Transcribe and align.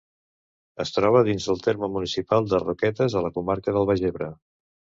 Es 0.83 0.91
troba 0.95 1.21
dins 1.27 1.45
del 1.49 1.61
terme 1.67 1.91
municipal 1.99 2.49
de 2.55 2.63
Roquetes, 2.65 3.19
a 3.21 3.25
la 3.29 3.33
comarca 3.39 3.79
del 3.79 3.89
Baix 3.95 4.05
Ebre. 4.13 4.35